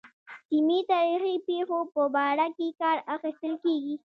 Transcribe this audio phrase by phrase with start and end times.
[0.49, 3.95] سیمې تاریخي پېښو په باره کې کار اخیستل کېږي.